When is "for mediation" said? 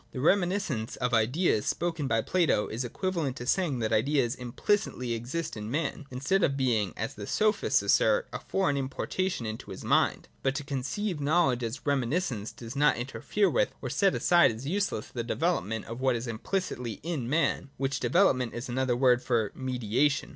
19.21-20.29